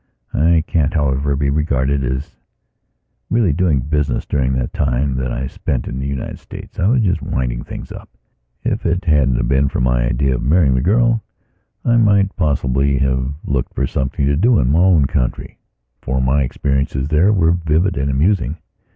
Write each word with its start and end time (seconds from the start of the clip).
I 0.33 0.63
can't, 0.65 0.95
however, 0.95 1.35
be 1.35 1.51
regarded 1.51 2.03
as 2.03 2.35
really 3.29 3.53
doing 3.53 3.81
business 3.81 4.25
during 4.25 4.53
the 4.53 4.67
time 4.67 5.13
that 5.17 5.31
I 5.31 5.45
spent 5.45 5.87
in 5.87 5.99
the 5.99 6.07
United 6.07 6.39
States. 6.39 6.79
I 6.79 6.87
was 6.87 7.03
just 7.03 7.21
winding 7.21 7.63
things 7.63 7.91
up. 7.91 8.09
If 8.63 8.83
it 8.83 9.05
hadn't 9.05 9.47
been 9.47 9.69
for 9.69 9.79
my 9.79 10.07
idea 10.09 10.33
of 10.33 10.41
marrying 10.41 10.73
the 10.73 10.81
girl 10.81 11.21
I 11.85 11.97
might 11.97 12.35
possibly 12.35 12.97
have 12.97 13.31
looked 13.45 13.75
for 13.75 13.85
something 13.85 14.25
to 14.25 14.35
do 14.35 14.57
in 14.57 14.71
my 14.71 14.79
own 14.79 15.05
country. 15.05 15.59
For 16.01 16.19
my 16.19 16.41
experiences 16.41 17.09
there 17.09 17.31
were 17.31 17.51
vivid 17.51 17.95
and 17.95 18.09
amusing. 18.09 18.57